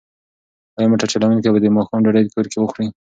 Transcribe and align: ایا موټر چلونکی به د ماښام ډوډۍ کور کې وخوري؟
ایا 0.77 0.89
موټر 0.91 1.07
چلونکی 1.13 1.51
به 1.53 1.59
د 1.61 1.67
ماښام 1.77 1.99
ډوډۍ 2.05 2.25
کور 2.33 2.45
کې 2.51 2.57
وخوري؟ 2.59 2.87